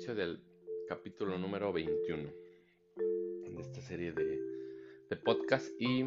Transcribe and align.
inicio 0.00 0.14
del 0.14 0.40
capítulo 0.88 1.36
número 1.36 1.72
21 1.72 2.30
de 3.54 3.60
esta 3.60 3.82
serie 3.82 4.12
de, 4.12 4.38
podcast 5.16 5.68
y 5.80 6.04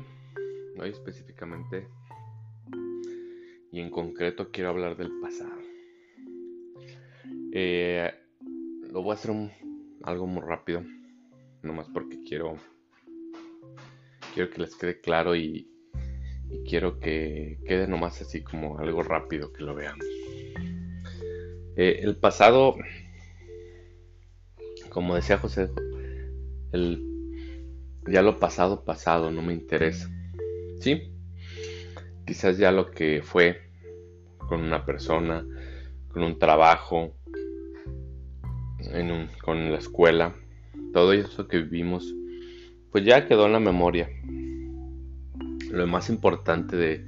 hoy 0.80 0.90
específicamente 0.90 1.88
y 3.72 3.80
en 3.82 3.92
concreto 3.92 4.50
quiero 4.52 4.70
hablar 4.70 4.96
del 4.96 5.12
pasado. 5.22 5.60
Eh, 7.52 8.12
lo 8.92 9.04
voy 9.04 9.12
a 9.12 9.14
hacer 9.16 9.32
algo 10.04 10.26
muy 10.26 10.42
rápido, 10.42 10.84
nomás 11.62 11.88
porque 11.90 12.24
quiero 12.24 12.56
quiero 14.34 14.50
que 14.50 14.62
les 14.62 14.76
quede 14.76 15.02
claro 15.02 15.36
y, 15.36 15.68
y 16.50 16.64
quiero 16.68 17.00
que 17.00 17.60
quede 17.68 17.88
nomás 17.88 18.22
así 18.22 18.44
como 18.44 18.80
algo 18.80 19.04
rápido 19.04 19.52
que 19.52 19.64
lo 19.64 19.76
veamos. 19.76 20.06
Eh, 21.76 22.02
el 22.04 22.16
pasado, 22.18 22.76
como 24.90 25.16
decía 25.16 25.40
José, 25.40 25.70
el, 26.72 27.04
ya 28.08 28.22
lo 28.22 28.40
pasado, 28.40 28.84
pasado, 28.84 29.32
no 29.32 29.42
me 29.42 29.54
interesa. 29.54 30.10
¿Sí? 30.80 31.12
Quizás 32.28 32.58
ya 32.58 32.72
lo 32.72 32.92
que 32.92 33.22
fue 33.24 33.62
con 34.38 34.62
una 34.62 34.86
persona, 34.86 35.46
con 36.10 36.24
un 36.24 36.38
trabajo, 36.38 37.16
en 38.80 39.30
con 39.44 39.72
la 39.72 39.80
escuela, 39.80 40.36
todo 40.94 41.14
eso 41.14 41.48
que 41.48 41.58
vivimos, 41.60 42.14
pues 42.92 43.04
ya 43.04 43.28
quedó 43.28 43.48
en 43.48 43.54
la 43.54 43.60
memoria. 43.60 44.10
Lo 45.72 45.88
más 45.88 46.10
importante 46.10 46.76
de, 46.76 47.06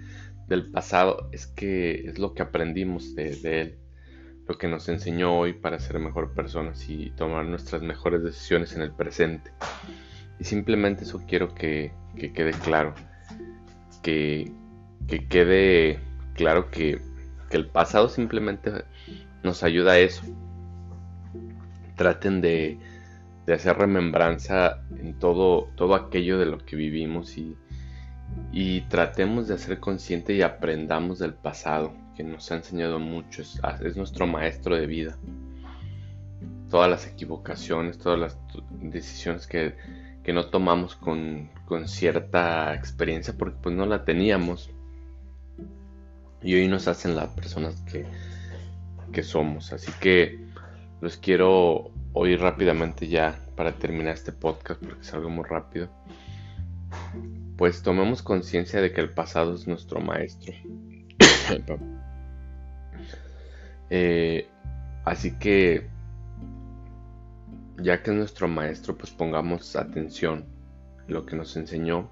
del 0.48 0.72
pasado 0.72 1.30
es 1.32 1.46
que 1.46 2.08
es 2.08 2.18
lo 2.18 2.34
que 2.34 2.42
aprendimos 2.42 3.14
de 3.14 3.62
él 3.62 3.85
lo 4.48 4.58
que 4.58 4.68
nos 4.68 4.88
enseñó 4.90 5.38
hoy 5.38 5.54
para 5.54 5.80
ser 5.80 6.00
mejor 6.00 6.34
personas 6.34 6.88
y 6.88 7.12
tomar 7.12 7.46
nuestras 7.46 7.82
mejores 7.82 8.24
decisiones 8.24 8.74
en 8.76 8.82
el 8.82 8.92
presente. 8.92 9.52
Y 10.40 10.44
simplemente 10.44 11.04
eso 11.04 11.22
quiero 11.28 11.54
que, 11.54 11.94
quede 12.16 12.52
claro. 12.52 12.94
Que, 14.04 14.52
quede 15.30 16.00
claro 16.36 16.70
que, 16.70 17.02
el 17.52 17.68
pasado 17.68 18.10
simplemente 18.10 18.84
nos 19.44 19.64
ayuda 19.64 19.94
a 19.94 20.00
eso. 20.00 20.24
Traten 21.96 22.42
de, 22.42 22.78
hacer 23.52 23.78
remembranza 23.78 24.84
en 25.00 25.18
todo, 25.18 25.70
todo 25.76 25.96
aquello 25.96 26.38
de 26.38 26.46
lo 26.46 26.58
que 26.58 26.76
vivimos 26.76 27.38
y, 27.38 27.56
y 28.58 28.80
tratemos 28.84 29.50
de 29.50 29.56
hacer 29.56 29.82
consciente 29.82 30.34
y 30.34 30.42
aprendamos 30.42 31.20
del 31.20 31.34
pasado 31.34 31.94
que 32.16 32.24
nos 32.24 32.50
ha 32.54 32.56
enseñado 32.56 33.00
mucho, 33.00 33.42
es, 33.42 33.98
nuestro 33.98 34.28
maestro 34.28 34.78
de 34.78 34.88
vida. 34.88 35.18
Todas 36.70 36.90
las 36.90 37.06
equivocaciones, 37.06 37.98
todas 37.98 38.18
las 38.18 38.38
decisiones 38.80 39.46
que, 39.46 39.76
no 40.34 40.46
tomamos 40.46 40.96
con, 40.96 41.50
cierta 41.88 42.74
experiencia 42.74 43.36
porque 43.38 43.58
pues 43.62 43.76
no 43.76 43.86
la 43.86 44.06
teníamos. 44.06 44.70
Y 46.42 46.56
hoy 46.56 46.70
nos 46.70 46.88
hacen 46.88 47.14
las 47.18 47.28
personas 47.32 47.76
que, 47.82 48.06
que 49.12 49.22
somos. 49.22 49.74
Así 49.74 49.92
que 50.00 50.40
los 51.02 51.18
quiero 51.18 51.92
oír 52.14 52.40
rápidamente 52.40 53.10
ya 53.10 53.38
para 53.58 53.74
terminar 53.74 54.14
este 54.14 54.32
podcast 54.32 54.80
porque 54.82 55.02
es 55.02 55.14
algo 55.14 55.30
muy 55.30 55.44
rápido. 55.44 55.90
Pues 57.58 57.82
tomemos 57.82 58.22
conciencia 58.22 58.82
de 58.82 58.92
que 58.92 59.02
el 59.02 59.10
pasado 59.12 59.56
es 59.56 59.68
nuestro 59.68 60.02
maestro. 60.02 60.54
Eh, 63.92 64.48
así 65.06 65.38
que, 65.38 65.88
ya 67.78 68.02
que 68.02 68.10
es 68.10 68.18
nuestro 68.18 68.48
maestro, 68.48 68.98
pues 68.98 69.12
pongamos 69.12 69.76
atención 69.76 70.46
en 71.08 71.14
lo 71.14 71.26
que 71.26 71.36
nos 71.36 71.56
enseñó. 71.56 72.10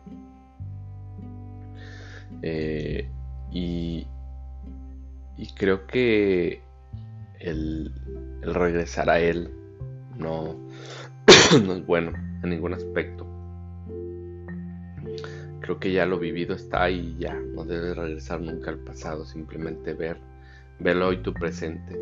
Eh, 2.43 3.09
y, 3.51 4.07
creo 5.55 5.87
que 5.87 6.61
el, 7.39 7.91
regresar 8.41 9.09
a 9.09 9.19
él 9.19 9.49
no, 10.17 10.55
no 11.63 11.73
es 11.73 11.85
bueno 11.85 12.11
en 12.43 12.49
ningún 12.49 12.73
aspecto. 12.73 13.25
Creo 15.63 15.79
que 15.79 15.91
ya 15.91 16.05
lo 16.05 16.19
vivido 16.19 16.53
está 16.55 16.83
ahí 16.83 17.15
ya. 17.17 17.33
No 17.33 17.65
debes 17.65 17.97
regresar 17.97 18.39
nunca 18.39 18.69
al 18.69 18.77
pasado. 18.77 19.25
Simplemente 19.25 19.93
ver 19.93 20.17
Velo 20.79 21.07
hoy 21.07 21.17
tu 21.17 21.33
presente 21.33 21.97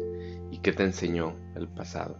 y 0.50 0.58
qué 0.60 0.72
te 0.72 0.84
enseñó 0.84 1.36
el 1.56 1.68
pasado, 1.68 2.18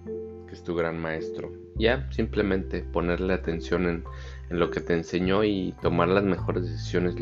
que 0.48 0.54
es 0.54 0.64
tu 0.64 0.76
gran 0.76 1.00
maestro. 1.00 1.52
Ya, 1.76 2.08
simplemente 2.12 2.82
ponerle 2.84 3.34
atención 3.34 3.88
en, 3.88 4.04
lo 4.50 4.70
que 4.70 4.82
te 4.82 4.94
enseñó 4.94 5.44
y 5.44 5.74
tomar 5.82 6.10
las 6.10 6.24
mejores 6.24 6.64
decisiones 6.64 7.16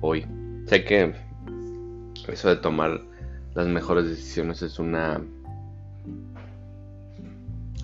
hoy. 0.00 0.26
Sé 0.66 0.84
que 0.84 1.14
eso 2.28 2.48
de 2.48 2.56
tomar 2.56 3.00
las 3.54 3.68
mejores 3.68 4.08
decisiones 4.08 4.60
es 4.62 4.78
una 4.78 5.22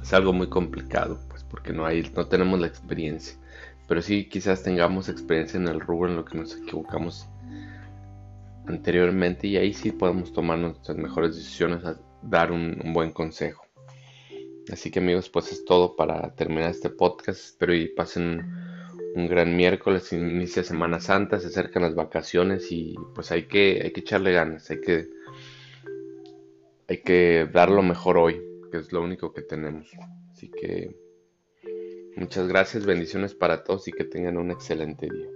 es 0.03 0.13
algo 0.13 0.33
muy 0.33 0.49
complicado, 0.49 1.21
pues 1.29 1.45
porque 1.45 1.73
no 1.73 1.87
hay 1.87 2.11
no 2.15 2.27
tenemos 2.27 2.61
la 2.61 2.67
experiencia, 2.67 3.39
pero 3.89 4.03
sí 4.03 4.29
quizás 4.29 4.63
tengamos 4.63 5.09
experiencia 5.09 5.59
en 5.59 5.69
el 5.69 5.81
rubro 5.81 6.09
en 6.09 6.17
lo 6.17 6.25
que 6.25 6.39
nos 6.39 6.57
equivocamos 6.57 7.29
anteriormente 8.67 9.49
y 9.49 9.57
ahí 9.57 9.75
sí 9.75 9.93
podemos 9.93 10.33
tomar 10.33 10.59
nuestras 10.59 10.97
mejores 10.97 11.37
decisiones 11.37 11.85
a 11.85 12.01
dar 12.23 12.53
un, 12.53 12.81
buen 12.93 13.13
consejo. 13.13 13.65
Así 14.73 14.91
que 14.91 15.01
amigos, 15.01 15.29
pues 15.29 15.51
es 15.53 15.65
todo 15.65 15.97
para 15.97 16.35
terminar 16.35 16.71
este 16.71 16.89
podcast. 16.89 17.41
Espero 17.41 17.75
y 17.75 17.89
pasen 17.89 18.41
un 19.15 19.29
gran 19.29 19.57
miércoles, 19.57 20.13
inicia 20.13 20.63
Semana 20.63 21.01
Santa, 21.01 21.41
se 21.41 21.49
acercan 21.49 21.83
las 21.83 21.95
vacaciones 21.95 22.71
y 22.71 22.95
pues 23.15 23.33
hay 23.33 23.45
que, 23.47 23.81
hay 23.83 23.91
que 23.93 24.01
echarle 24.01 24.33
ganas, 24.33 24.71
hay 24.71 24.81
que, 24.81 25.09
hay 26.89 26.99
que 27.03 27.49
dar 27.53 27.71
lo 27.71 27.83
mejor 27.83 28.17
hoy, 28.17 28.41
que 28.71 28.79
es 28.79 28.93
lo 28.93 29.03
único 29.03 29.33
que 29.33 29.43
tenemos. 29.43 29.91
Así 30.31 30.49
que 30.49 31.02
muchas 32.17 32.49
gracias, 32.49 32.87
bendiciones 32.87 33.35
para 33.35 33.65
todos 33.65 33.89
y 33.89 33.93
que 33.93 34.05
tengan 34.05 34.39
un 34.39 34.51
excelente 34.51 35.09
día. 35.11 35.31